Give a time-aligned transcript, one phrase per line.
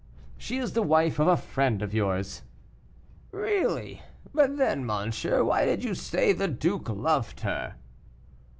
[0.35, 2.41] "She is the wife of a friend of yours."
[3.31, 4.01] "Really!
[4.33, 7.75] but then, monsieur, why did you say the duke loved her?"